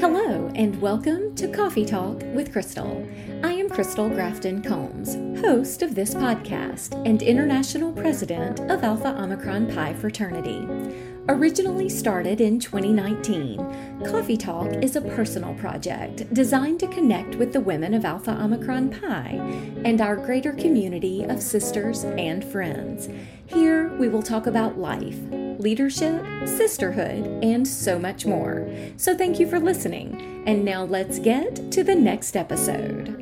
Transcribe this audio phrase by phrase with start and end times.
[0.00, 3.06] Hello, and welcome to Coffee Talk with Crystal.
[3.44, 9.70] I am Crystal Grafton Combs, host of this podcast and international president of Alpha Omicron
[9.74, 10.66] Pi Fraternity.
[11.28, 17.60] Originally started in 2019, Coffee Talk is a personal project designed to connect with the
[17.60, 19.32] women of Alpha Omicron Pi
[19.84, 23.10] and our greater community of sisters and friends.
[23.44, 25.18] Here, we will talk about life,
[25.60, 28.68] leadership, sisterhood, and so much more.
[28.96, 30.42] So, thank you for listening.
[30.46, 33.20] And now, let's get to the next episode.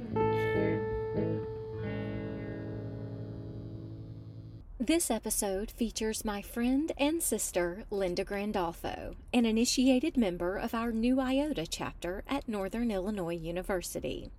[4.88, 11.20] This episode features my friend and sister, Linda Grandolfo, an initiated member of our Nu
[11.20, 14.30] Iota chapter at Northern Illinois University.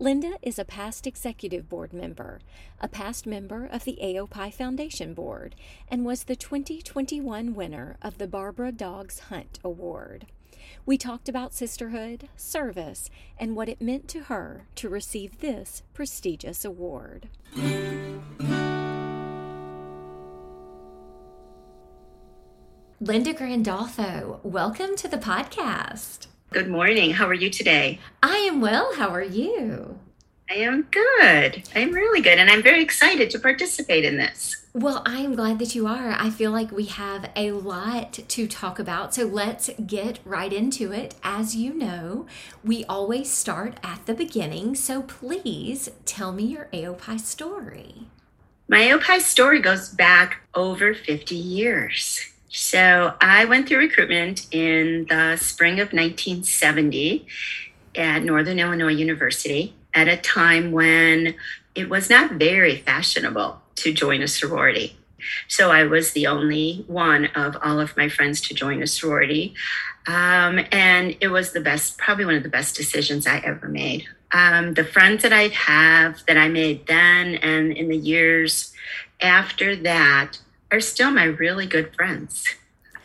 [0.00, 2.40] Linda is a past executive board member,
[2.80, 5.54] a past member of the AOPI Foundation Board,
[5.88, 10.24] and was the 2021 winner of the Barbara Daugs Hunt Award.
[10.86, 16.64] We talked about sisterhood, service, and what it meant to her to receive this prestigious
[16.64, 17.28] award.
[23.02, 26.29] Linda Grandolfo, welcome to the podcast.
[26.52, 27.12] Good morning.
[27.12, 28.00] How are you today?
[28.24, 28.92] I am well.
[28.96, 30.00] How are you?
[30.50, 31.62] I am good.
[31.76, 32.40] I'm really good.
[32.40, 34.56] And I'm very excited to participate in this.
[34.74, 36.10] Well, I am glad that you are.
[36.10, 39.14] I feel like we have a lot to talk about.
[39.14, 41.14] So let's get right into it.
[41.22, 42.26] As you know,
[42.64, 44.74] we always start at the beginning.
[44.74, 48.08] So please tell me your AOPI story.
[48.66, 52.28] My AOPI story goes back over 50 years.
[52.50, 57.26] So I went through recruitment in the spring of 1970
[57.94, 61.36] at Northern Illinois University at a time when
[61.76, 64.96] it was not very fashionable to join a sorority.
[65.46, 69.54] So I was the only one of all of my friends to join a sorority.
[70.08, 74.06] Um, and it was the best, probably one of the best decisions I ever made.
[74.32, 78.72] Um, the friends that I have that I made then and in the years
[79.20, 80.38] after that
[80.70, 82.44] are still my really good friends.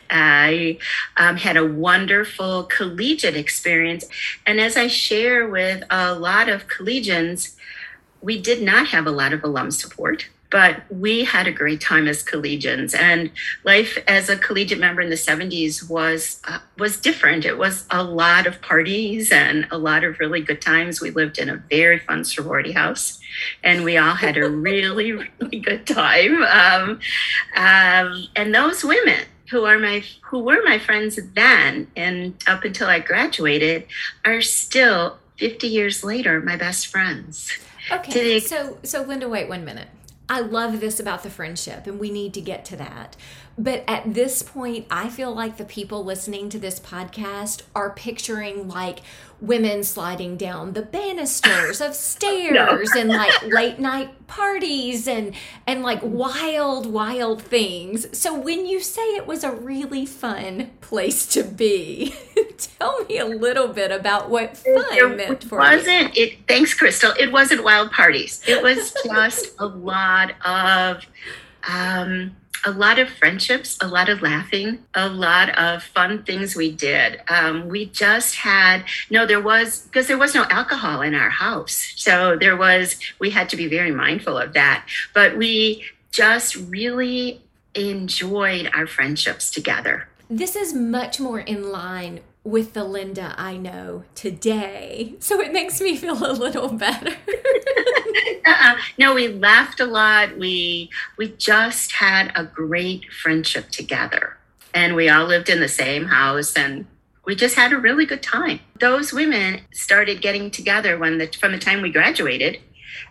[0.08, 0.78] I
[1.16, 4.04] um, had a wonderful collegiate experience.
[4.46, 7.56] And as I share with a lot of collegians,
[8.20, 12.06] we did not have a lot of alum support, but we had a great time
[12.08, 12.94] as collegians.
[12.94, 13.30] And
[13.64, 17.44] life as a collegiate member in the 70s was uh, was different.
[17.44, 21.00] It was a lot of parties and a lot of really good times.
[21.00, 23.20] We lived in a very fun sorority house
[23.62, 26.42] and we all had a really, really good time.
[26.42, 27.00] Um,
[27.56, 32.88] um, and those women who are my who were my friends then and up until
[32.88, 33.86] I graduated
[34.24, 37.52] are still 50 years later my best friends.
[37.90, 38.40] Okay.
[38.40, 39.88] So so Linda wait one minute.
[40.28, 43.16] I love this about the friendship and we need to get to that.
[43.56, 48.68] But at this point, I feel like the people listening to this podcast are picturing
[48.68, 49.00] like
[49.40, 52.52] women sliding down the banisters of stairs
[52.94, 53.00] no.
[53.00, 55.34] and like late night parties and
[55.66, 58.18] and like wild wild things.
[58.18, 62.14] So when you say it was a really fun place to be,
[62.58, 66.24] tell me a little bit about what fun it meant for wasn't, you.
[66.24, 67.12] It thanks Crystal.
[67.18, 68.42] It wasn't wild parties.
[68.46, 71.04] It was just a lot of
[71.68, 72.36] um
[72.66, 77.20] a lot of friendships, a lot of laughing, a lot of fun things we did.
[77.28, 81.92] Um, we just had, no, there was, because there was no alcohol in our house.
[81.94, 84.84] So there was, we had to be very mindful of that.
[85.14, 87.40] But we just really
[87.74, 90.08] enjoyed our friendships together.
[90.28, 95.16] This is much more in line with the Linda I know today.
[95.18, 97.10] So it makes me feel a little better.
[98.46, 98.76] uh-uh.
[98.98, 100.38] No, we laughed a lot.
[100.38, 104.36] We we just had a great friendship together.
[104.72, 106.86] And we all lived in the same house and
[107.24, 108.60] we just had a really good time.
[108.78, 112.60] Those women started getting together when the from the time we graduated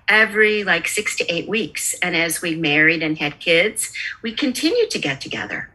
[0.07, 3.91] every like 6 to 8 weeks and as we married and had kids,
[4.21, 5.69] we continued to get together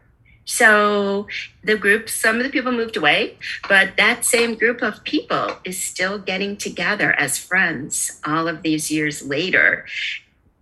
[0.45, 1.27] so
[1.63, 3.37] the group, some of the people moved away,
[3.69, 8.91] but that same group of people is still getting together as friends all of these
[8.91, 9.85] years later.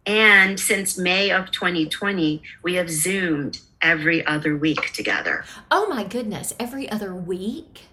[0.06, 5.46] And since May of 2020, we have Zoomed every other week together.
[5.72, 7.86] Oh my goodness, every other week?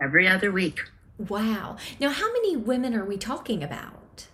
[0.00, 0.80] Every other week.
[1.18, 1.76] Wow.
[1.98, 4.26] Now, how many women are we talking about?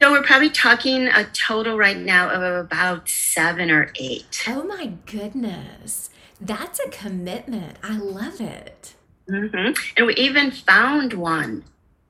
[0.00, 4.44] So we're probably talking a total right now of about seven or eight.
[4.46, 6.10] Oh my goodness.
[6.40, 7.78] That's a commitment.
[7.82, 8.94] I love it.
[9.28, 9.72] Mm-hmm.
[9.96, 11.64] And we even found one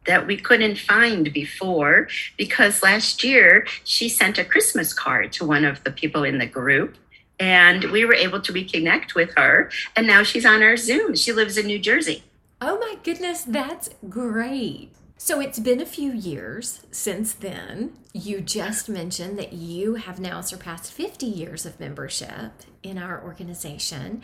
[0.06, 5.64] that we couldn't find before because last year she sent a Christmas card to one
[5.64, 6.96] of the people in the group
[7.40, 11.32] and we were able to reconnect with her and now she's on our zoom she
[11.32, 12.22] lives in new jersey
[12.58, 14.90] Oh my goodness, that's great.
[15.19, 17.95] So it's been a few years since then.
[18.13, 22.53] You just mentioned that you have now surpassed 50 years of membership
[22.83, 24.23] in our organization.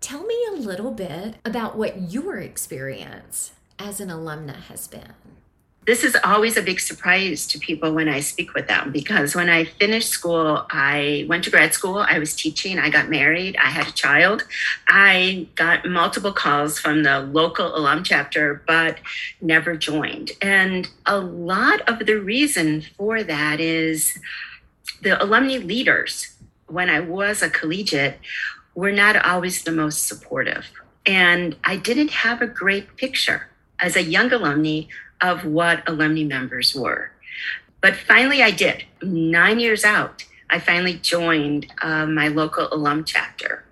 [0.00, 5.14] Tell me a little bit about what your experience as an alumna has been
[5.84, 9.48] this is always a big surprise to people when I speak with them because when
[9.48, 13.66] I finished school, I went to grad school, I was teaching, I got married, I
[13.66, 14.44] had a child.
[14.86, 18.98] I got multiple calls from the local alum chapter, but
[19.40, 20.30] never joined.
[20.40, 24.16] And a lot of the reason for that is
[25.02, 26.32] the alumni leaders,
[26.68, 28.20] when I was a collegiate,
[28.76, 30.70] were not always the most supportive.
[31.04, 33.48] And I didn't have a great picture
[33.80, 34.82] as a young alumni
[35.22, 37.12] of what alumni members were.
[37.80, 38.84] But finally, I did.
[39.02, 43.64] Nine years out, I finally joined uh, my local alum chapter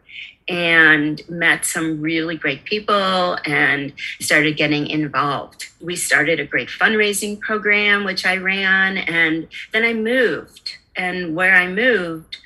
[0.49, 5.67] and met some really great people and started getting involved.
[5.81, 10.77] We started a great fundraising program, which I ran, and then I moved.
[10.97, 12.39] And where I moved,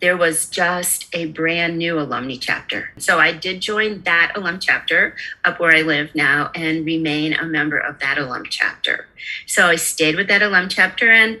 [0.00, 2.90] there was just a brand new alumni chapter.
[2.98, 7.44] So I did join that alum chapter up where I live now and remain a
[7.44, 9.06] member of that alum chapter.
[9.46, 11.40] So I stayed with that alum chapter and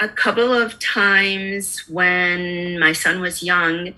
[0.00, 3.94] a couple of times when my son was young,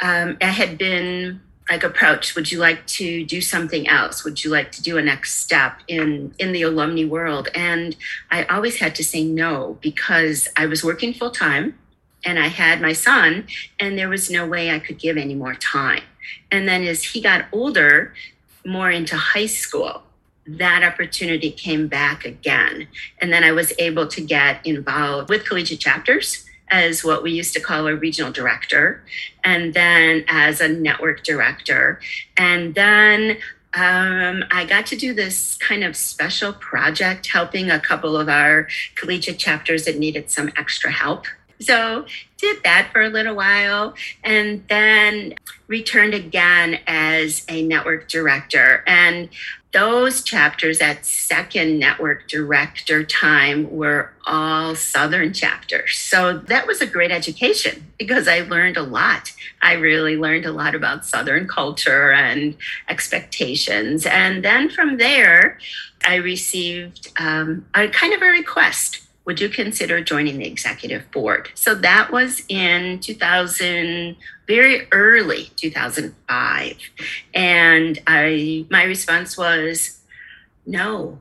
[0.00, 1.40] um, I had been
[1.70, 5.02] like approached would you like to do something else would you like to do a
[5.02, 7.96] next step in in the alumni world and
[8.30, 11.78] i always had to say no because i was working full time
[12.24, 13.46] and I had my son,
[13.78, 16.02] and there was no way I could give any more time.
[16.50, 18.14] And then as he got older,
[18.64, 20.02] more into high school,
[20.46, 22.88] that opportunity came back again.
[23.20, 27.52] And then I was able to get involved with collegiate chapters as what we used
[27.54, 29.02] to call a regional director,
[29.42, 32.00] and then as a network director.
[32.36, 33.38] And then
[33.74, 38.68] um, I got to do this kind of special project helping a couple of our
[38.94, 41.26] collegiate chapters that needed some extra help
[41.60, 42.06] so
[42.38, 45.34] did that for a little while and then
[45.68, 48.82] returned again as a network director.
[48.86, 49.28] And
[49.72, 55.96] those chapters at second network director time were all Southern chapters.
[55.96, 59.32] So that was a great education because I learned a lot.
[59.62, 62.56] I really learned a lot about Southern culture and
[62.88, 64.06] expectations.
[64.06, 65.58] And then from there,
[66.04, 71.50] I received um, a kind of a request would you consider joining the executive board?
[71.54, 74.16] So that was in 2000,
[74.48, 76.76] very early 2005.
[77.32, 80.00] And I, my response was
[80.66, 81.20] no,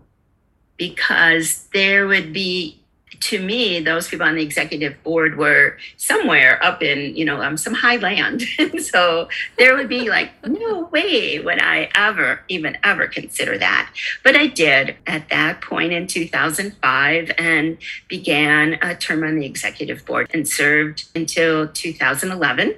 [0.77, 2.78] because there would be
[3.21, 7.57] to me, those people on the executive board were somewhere up in, you know, um,
[7.57, 8.43] some high land.
[8.59, 9.27] and so
[9.57, 13.91] there would be like, no way would I ever, even ever consider that.
[14.23, 17.77] But I did at that point in 2005 and
[18.07, 22.75] began a term on the executive board and served until 2011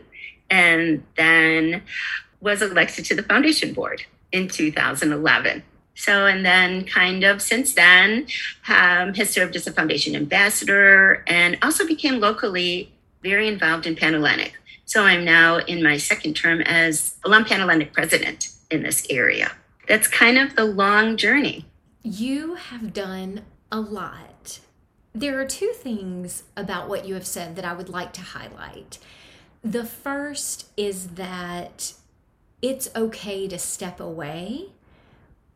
[0.49, 1.83] and then
[2.41, 5.63] was elected to the foundation board in 2011.
[6.01, 8.25] So, and then kind of since then,
[8.67, 14.53] um, has served as a foundation ambassador and also became locally very involved in Panhellenic.
[14.85, 19.51] So I'm now in my second term as alum Panhellenic president in this area.
[19.87, 21.65] That's kind of the long journey.
[22.01, 24.59] You have done a lot.
[25.13, 28.97] There are two things about what you have said that I would like to highlight.
[29.63, 31.93] The first is that
[32.59, 34.69] it's okay to step away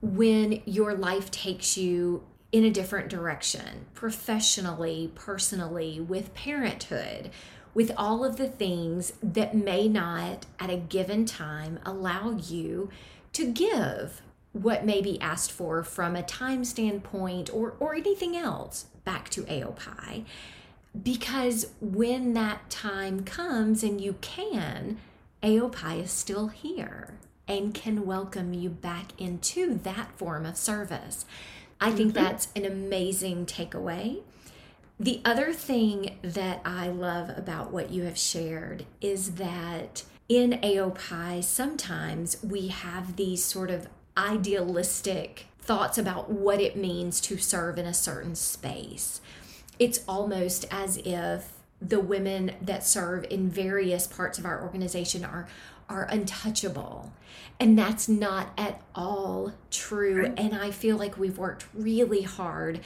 [0.06, 7.32] when your life takes you in a different direction, professionally, personally, with parenthood,
[7.74, 12.90] with all of the things that may not at a given time allow you
[13.34, 14.22] to give
[14.54, 19.42] what may be asked for from a time standpoint or, or anything else back to
[19.44, 20.24] AOPI.
[21.04, 24.98] Because when that time comes and you can,
[25.42, 27.16] AOPI is still here
[27.48, 31.26] and can welcome you back into that form of service.
[31.80, 32.24] I think mm-hmm.
[32.24, 34.22] that's an amazing takeaway.
[35.00, 41.44] The other thing that I love about what you have shared is that in AOPI,
[41.44, 43.88] sometimes we have these sort of
[44.18, 49.20] idealistic thoughts about what it means to serve in a certain space.
[49.78, 55.48] It's almost as if the women that serve in various parts of our organization are
[55.90, 57.12] are untouchable.
[57.60, 60.34] And that's not at all true.
[60.38, 62.82] And I feel like we've worked really hard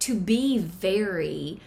[0.00, 1.60] to be very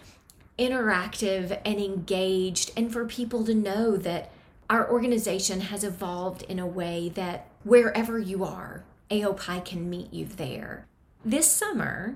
[0.57, 4.31] interactive and engaged, and for people to know that
[4.69, 10.25] our organization has evolved in a way that wherever you are, AOPI can meet you
[10.25, 10.85] there.
[11.23, 12.15] This summer,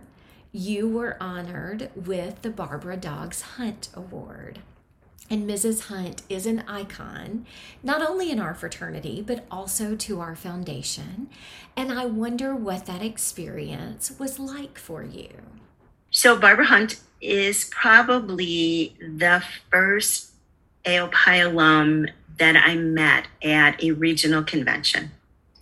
[0.52, 4.60] you were honored with the Barbara Daugs Hunt Award.
[5.30, 5.88] And Mrs.
[5.88, 7.46] Hunt is an icon,
[7.84, 11.30] not only in our fraternity, but also to our foundation.
[11.78, 15.30] And I wonder what that experience was like for you.
[16.10, 20.32] So, Barbara Hunt is probably the first
[20.86, 22.08] AOPI alum
[22.40, 25.12] that I met at a regional convention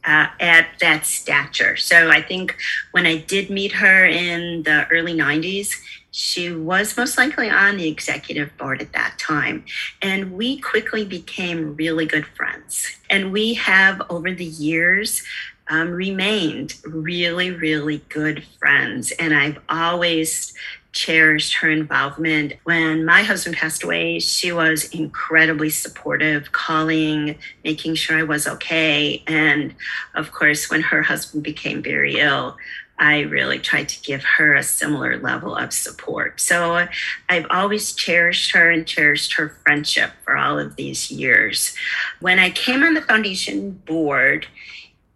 [0.06, 1.76] uh, at that stature.
[1.76, 2.56] So I think
[2.92, 5.74] when I did meet her in the early 90s,
[6.18, 9.64] she was most likely on the executive board at that time.
[10.02, 12.88] And we quickly became really good friends.
[13.08, 15.22] And we have, over the years,
[15.68, 19.12] um, remained really, really good friends.
[19.12, 20.56] And I've always
[20.92, 22.54] cherished her involvement.
[22.64, 29.22] When my husband passed away, she was incredibly supportive, calling, making sure I was okay.
[29.28, 29.76] And
[30.16, 32.58] of course, when her husband became very ill,
[33.00, 36.39] I really tried to give her a similar level of support.
[36.42, 36.88] So
[37.30, 41.75] I've always cherished her and cherished her friendship for all of these years.
[42.20, 44.48] When I came on the foundation board,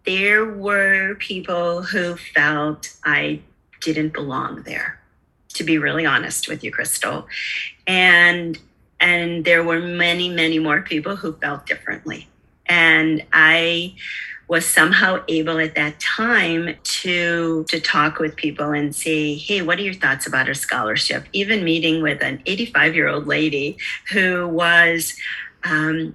[0.06, 3.40] there were people who felt I
[3.80, 5.00] didn't belong there
[5.54, 7.26] to be really honest with you, Crystal.
[7.86, 8.58] And
[9.00, 12.28] and there were many, many more people who felt differently.
[12.66, 13.96] And I
[14.52, 19.78] was somehow able at that time to to talk with people and say, "Hey, what
[19.78, 23.78] are your thoughts about a scholarship?" Even meeting with an 85 year old lady
[24.12, 25.14] who was
[25.64, 26.14] um,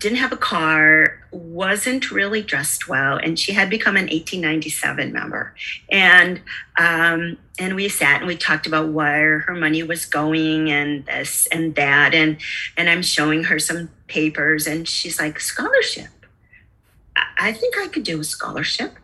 [0.00, 5.54] didn't have a car, wasn't really dressed well, and she had become an 1897 member.
[5.88, 6.40] And
[6.76, 11.46] um, and we sat and we talked about where her money was going and this
[11.52, 12.38] and that, and
[12.76, 16.08] and I'm showing her some papers, and she's like, scholarship.
[17.38, 18.96] I think I could do a scholarship.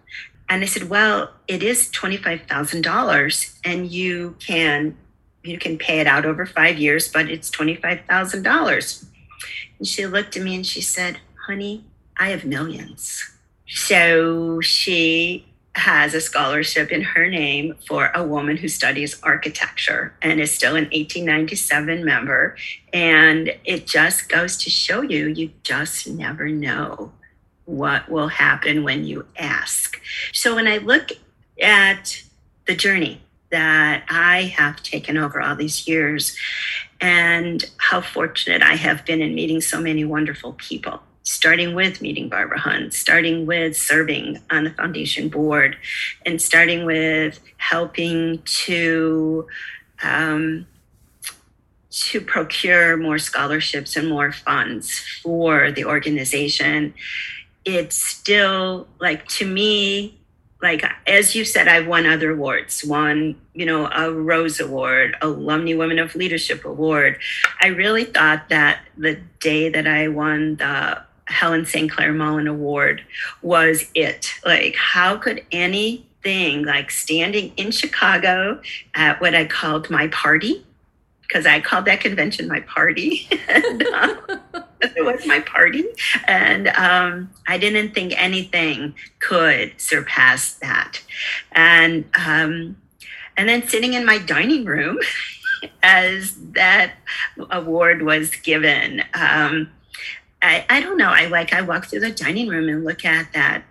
[0.48, 4.96] And I said, well, it is $25,000 and you can
[5.44, 9.04] you can pay it out over 5 years, but it's $25,000.
[9.78, 11.84] And she looked at me and she said, Honey,
[12.16, 13.28] I have millions.
[13.66, 20.38] So she has a scholarship in her name for a woman who studies architecture and
[20.38, 22.56] is still an 1897 member.
[22.92, 27.12] And it just goes to show you, you just never know
[27.64, 30.00] what will happen when you ask.
[30.32, 31.10] So when I look
[31.60, 32.22] at
[32.66, 36.36] the journey that I have taken over all these years,
[37.02, 41.02] and how fortunate I have been in meeting so many wonderful people.
[41.24, 45.76] Starting with meeting Barbara Hunt, starting with serving on the foundation board,
[46.24, 49.46] and starting with helping to
[50.02, 50.66] um,
[51.90, 56.94] to procure more scholarships and more funds for the organization.
[57.64, 60.18] It's still like to me
[60.60, 62.84] like as you said i've won other awards.
[62.84, 67.18] Won you know a rose award alumni women of leadership award.
[67.60, 73.02] I really thought that the day that i won the helen st clair mullan award
[73.42, 74.32] was it.
[74.44, 78.60] Like how could anything like standing in chicago
[78.94, 80.64] at what i called my party
[81.32, 83.26] because I called that convention my party.
[83.48, 84.18] and, um,
[84.96, 85.84] it was my party.
[86.26, 91.00] And um, I didn't think anything could surpass that.
[91.52, 92.76] And um,
[93.36, 94.98] and then sitting in my dining room
[95.82, 96.94] as that
[97.50, 99.02] award was given.
[99.14, 99.70] Um,
[100.42, 101.10] I, I don't know.
[101.10, 103.62] I like I walk through the dining room and look at that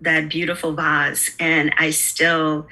[0.00, 2.66] that beautiful vase and I still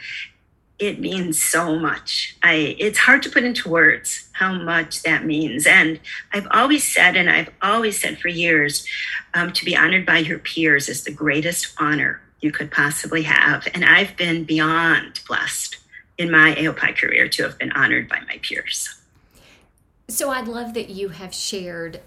[0.79, 2.37] it means so much.
[2.43, 5.67] I it's hard to put into words how much that means.
[5.67, 5.99] And
[6.33, 8.87] I've always said, and I've always said for years,
[9.35, 13.67] um, to be honored by your peers is the greatest honor you could possibly have.
[13.75, 15.79] And I've been beyond blessed
[16.17, 18.95] in my AOPI career to have been honored by my peers.
[20.09, 22.01] So I'd love that you have shared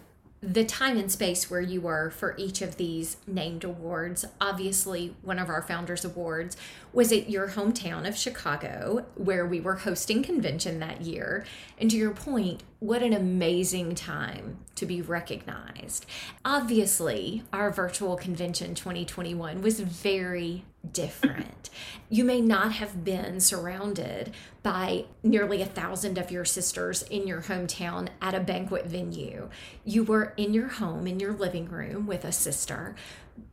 [0.43, 4.25] the time and space where you were for each of these named awards.
[4.39, 6.57] Obviously, one of our founders' awards
[6.91, 11.45] was at your hometown of Chicago, where we were hosting convention that year.
[11.77, 16.07] And to your point, what an amazing time to be recognized.
[16.43, 21.69] Obviously, our virtual convention 2021 was very different.
[22.09, 24.33] you may not have been surrounded
[24.63, 29.49] by nearly a thousand of your sisters in your hometown at a banquet venue.
[29.85, 32.95] You were in your home, in your living room with a sister,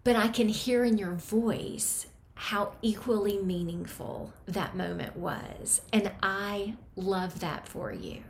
[0.05, 5.83] but I can hear in your voice how equally meaningful that moment was.
[5.93, 8.23] And I love that for you.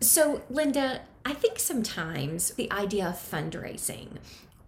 [0.00, 4.18] So, Linda, I think sometimes the idea of fundraising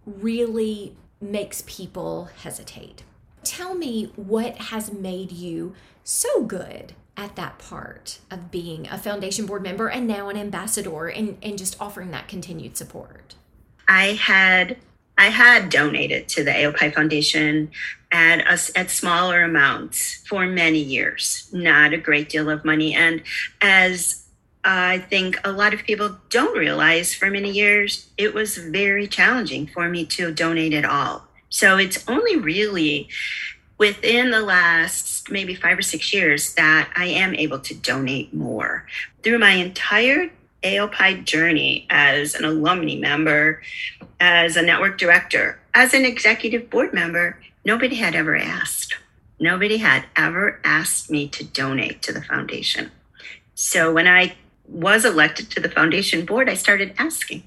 [0.05, 3.03] really makes people hesitate
[3.43, 9.45] Tell me what has made you so good at that part of being a foundation
[9.45, 13.35] board member and now an ambassador and, and just offering that continued support?
[13.87, 14.77] I had
[15.17, 17.69] I had donated to the AOPI Foundation
[18.11, 22.95] at a, at smaller amounts for many years, not a great deal of money.
[22.95, 23.21] And
[23.61, 24.25] as
[24.63, 29.67] I think a lot of people don't realize, for many years it was very challenging
[29.67, 31.27] for me to donate at all.
[31.51, 33.09] So it's only really
[33.77, 38.87] within the last maybe five or six years that I am able to donate more.
[39.21, 40.31] Through my entire
[40.63, 43.61] AOPI journey as an alumni member,
[44.19, 48.95] as a network director, as an executive board member, nobody had ever asked.
[49.39, 52.91] Nobody had ever asked me to donate to the foundation.
[53.55, 54.35] So when I
[54.67, 57.43] was elected to the foundation board, I started asking.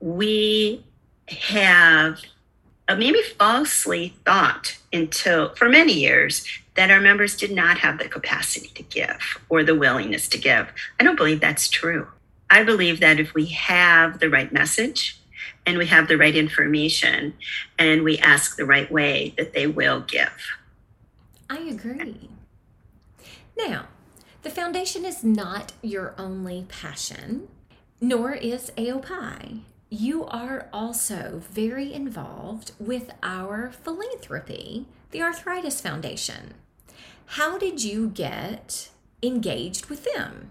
[0.00, 0.84] We
[1.28, 2.20] have
[2.88, 8.68] maybe falsely thought until for many years that our members did not have the capacity
[8.68, 10.68] to give or the willingness to give.
[10.98, 12.08] I don't believe that's true.
[12.50, 15.18] I believe that if we have the right message
[15.64, 17.34] and we have the right information
[17.78, 20.32] and we ask the right way, that they will give.
[21.48, 22.30] I agree.
[23.56, 23.86] Now,
[24.42, 27.48] the foundation is not your only passion,
[28.00, 29.62] nor is AOPI
[29.92, 36.54] you are also very involved with our philanthropy, the Arthritis Foundation.
[37.26, 38.88] How did you get
[39.22, 40.50] engaged with them?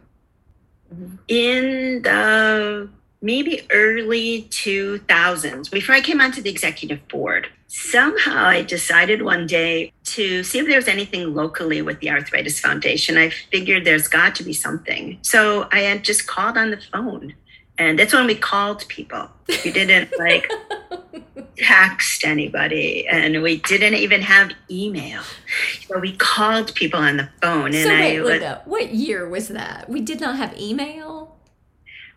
[1.28, 2.88] In the
[3.24, 9.92] maybe early 2000s, before I came onto the executive board, somehow I decided one day
[10.04, 13.18] to see if there was anything locally with the Arthritis Foundation.
[13.18, 15.18] I figured there's got to be something.
[15.24, 17.34] So I had just called on the phone
[17.82, 19.28] and that's when we called people.
[19.66, 20.50] We didn't like
[21.58, 25.24] text anybody, and we didn't even have email.
[25.88, 27.74] So we called people on the phone.
[27.74, 29.90] And so wait, I Linda, what year was that?
[29.90, 31.36] We did not have email.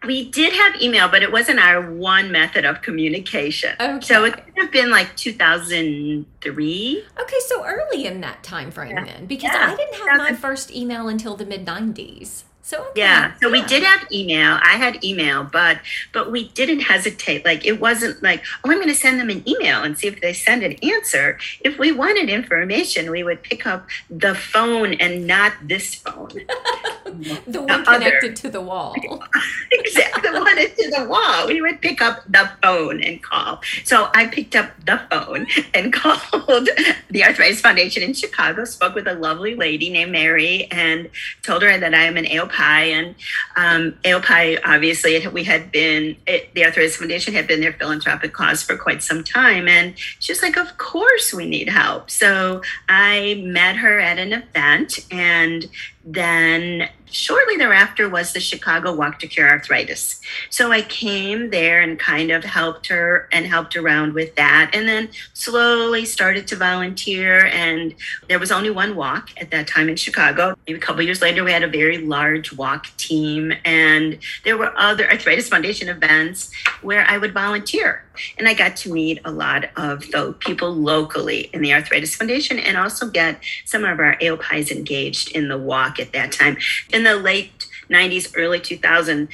[0.06, 3.74] We did have email, but it wasn't our one method of communication.
[3.80, 4.04] Okay.
[4.04, 7.04] So it could have been like 2003.
[7.20, 9.04] Okay, so early in that time frame yeah.
[9.06, 9.72] then, because yeah.
[9.72, 12.44] I didn't have my first email until the mid 90s.
[12.64, 13.00] So okay.
[13.02, 13.52] yeah, so yeah.
[13.52, 14.58] we did have email.
[14.62, 15.80] I had email, but
[16.14, 17.44] but we didn't hesitate.
[17.44, 20.22] Like it wasn't like, oh, I'm going to send them an email and see if
[20.22, 21.38] they send an answer.
[21.60, 26.30] If we wanted information, we would pick up the phone and not this phone.
[27.46, 28.32] the one connected other.
[28.32, 28.94] to the wall.
[29.70, 31.46] exactly, the one to the wall.
[31.46, 33.60] We would pick up the phone and call.
[33.84, 36.70] So I picked up the phone and called
[37.10, 38.64] the Arthritis Foundation in Chicago.
[38.64, 41.10] Spoke with a lovely lady named Mary and
[41.42, 43.14] told her that I am an AOP and
[43.56, 48.62] um, AOPI, obviously, we had been, it, the Arthritis Foundation had been their philanthropic cause
[48.62, 49.68] for quite some time.
[49.68, 52.10] And she was like, Of course, we need help.
[52.10, 55.66] So I met her at an event and
[56.04, 60.20] then shortly thereafter was the Chicago Walk to Cure Arthritis.
[60.50, 64.70] So I came there and kind of helped her and helped around with that.
[64.74, 67.46] And then slowly started to volunteer.
[67.46, 67.94] And
[68.28, 70.56] there was only one walk at that time in Chicago.
[70.66, 73.52] Maybe a couple years later, we had a very large walk team.
[73.64, 76.50] And there were other Arthritis Foundation events
[76.82, 78.04] where I would volunteer.
[78.38, 82.58] And I got to meet a lot of the people locally in the Arthritis Foundation
[82.58, 86.56] and also get some of our AOPIs engaged in the walk at that time.
[86.92, 89.28] And the late 90s, early 2000,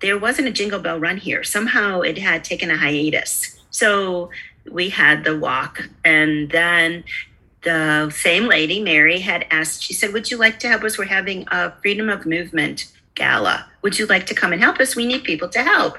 [0.00, 1.42] there wasn't a Jingle Bell Run here.
[1.44, 3.58] Somehow it had taken a hiatus.
[3.70, 4.30] So
[4.70, 5.88] we had the walk.
[6.04, 7.04] And then
[7.62, 10.98] the same lady, Mary, had asked, she said, Would you like to help us?
[10.98, 13.66] We're having a freedom of movement gala.
[13.82, 14.96] Would you like to come and help us?
[14.96, 15.98] We need people to help.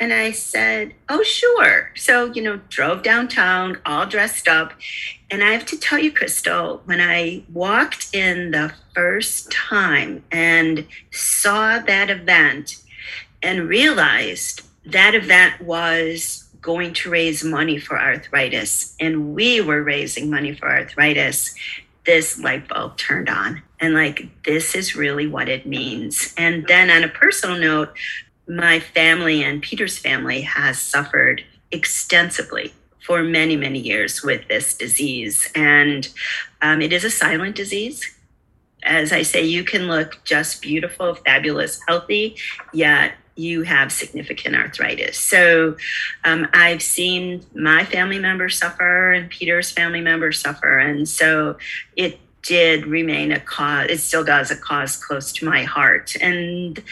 [0.00, 1.92] And I said, Oh, sure.
[1.94, 4.72] So, you know, drove downtown, all dressed up.
[5.30, 10.86] And I have to tell you, Crystal, when I walked in the first time and
[11.10, 12.82] saw that event
[13.42, 20.30] and realized that event was going to raise money for arthritis, and we were raising
[20.30, 21.54] money for arthritis,
[22.04, 26.90] this light bulb turned on and like this is really what it means and then
[26.90, 27.92] on a personal note
[28.48, 32.72] my family and peter's family has suffered extensively
[33.04, 36.08] for many many years with this disease and
[36.62, 38.14] um, it is a silent disease
[38.82, 42.36] as i say you can look just beautiful fabulous healthy
[42.72, 45.18] yet you have significant arthritis.
[45.18, 45.76] So
[46.24, 50.78] um, I've seen my family members suffer and Peter's family members suffer.
[50.78, 51.58] And so
[51.94, 56.16] it did remain a cause, it still does a cause close to my heart.
[56.20, 56.82] And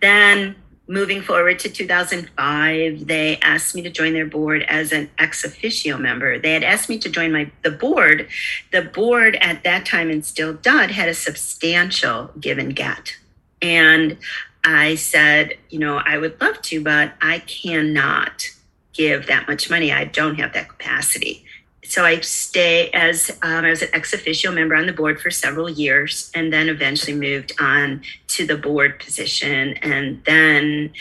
[0.00, 0.56] then
[0.88, 5.98] moving forward to 2005, they asked me to join their board as an ex officio
[5.98, 6.38] member.
[6.38, 8.28] They had asked me to join my the board.
[8.72, 13.16] The board at that time and still did had a substantial give and get.
[13.60, 14.16] And
[14.64, 18.46] I said, you know, I would love to, but I cannot
[18.92, 19.92] give that much money.
[19.92, 21.44] I don't have that capacity
[21.88, 25.30] so I stay as um, I was an ex officio member on the board for
[25.30, 29.72] several years, and then eventually moved on to the board position.
[29.78, 30.92] And then,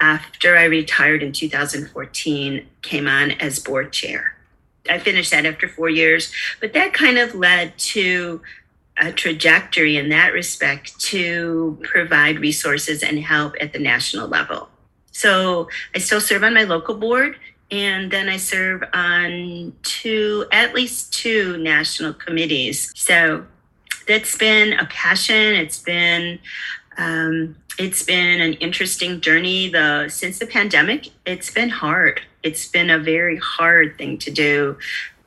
[0.00, 4.36] after I retired in 2014, came on as board chair.
[4.90, 8.42] I finished that after four years, but that kind of led to
[8.96, 14.68] a trajectory in that respect to provide resources and help at the national level.
[15.12, 17.38] So I still serve on my local board
[17.72, 22.92] and then I serve on two, at least two national committees.
[22.94, 23.46] So
[24.06, 25.54] that's been a passion.
[25.54, 26.38] It's been
[26.98, 29.70] um, it's been an interesting journey.
[29.70, 32.20] The since the pandemic, it's been hard.
[32.42, 34.76] It's been a very hard thing to do,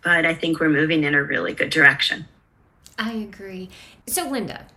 [0.04, 2.26] but I think we're moving in a really good direction.
[3.00, 3.70] I agree.
[4.08, 4.68] So, Linda,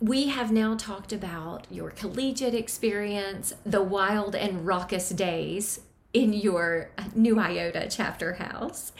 [0.00, 5.80] we have now talked about your collegiate experience, the wild and raucous days
[6.12, 8.92] in your Nu Iota chapter house.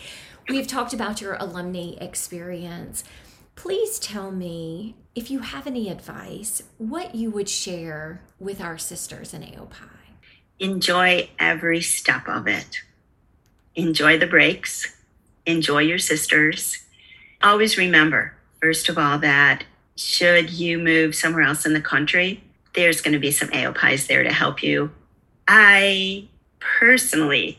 [0.48, 3.04] We've talked about your alumni experience.
[3.54, 9.34] Please tell me if you have any advice, what you would share with our sisters
[9.34, 9.88] in AOPI.
[10.58, 12.80] Enjoy every step of it.
[13.74, 14.96] Enjoy the breaks.
[15.44, 16.84] Enjoy your sisters.
[17.42, 19.64] Always remember, first of all, that
[19.96, 22.42] should you move somewhere else in the country,
[22.74, 24.90] there's going to be some AOPIs there to help you.
[25.46, 26.28] I
[26.78, 27.58] personally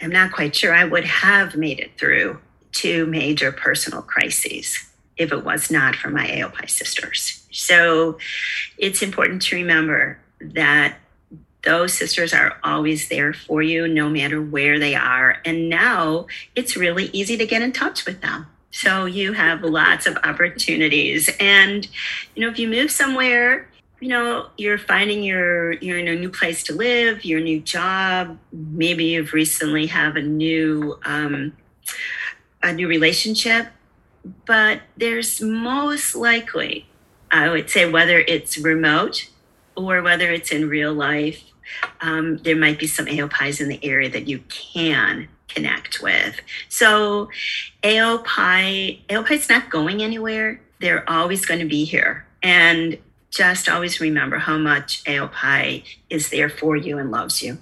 [0.00, 2.38] am not quite sure I would have made it through
[2.72, 4.78] two major personal crises
[5.16, 7.46] if it was not for my AOPI sisters.
[7.52, 8.18] So
[8.78, 10.96] it's important to remember that
[11.62, 15.36] those sisters are always there for you no matter where they are.
[15.44, 18.46] And now it's really easy to get in touch with them.
[18.70, 21.28] So you have lots of opportunities.
[21.38, 21.86] And,
[22.34, 23.68] you know, if you move somewhere
[24.00, 28.38] you know you're finding your you're in a new place to live your new job.
[28.52, 31.52] Maybe you've recently have a new um,
[32.62, 33.68] a new relationship.
[34.46, 36.86] But there's most likely
[37.30, 39.30] i would say whether it's remote
[39.76, 41.50] or whether it's in real life
[42.00, 46.40] um, there might be some aopis in the area that you can connect with.
[46.68, 47.28] So
[47.82, 50.60] aopi aopi's not going anywhere.
[50.80, 52.26] They're always going to be here.
[52.42, 52.98] And
[53.30, 57.58] just always remember how much AOPI is there for you and loves you.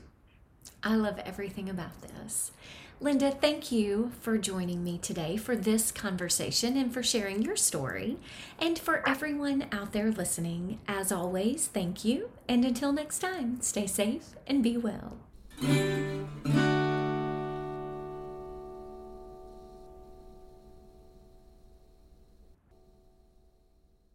[0.82, 2.52] I love everything about this.
[3.00, 8.16] Linda, thank you for joining me today for this conversation and for sharing your story.
[8.58, 12.30] And for everyone out there listening, as always, thank you.
[12.48, 15.18] And until next time, stay safe and be well.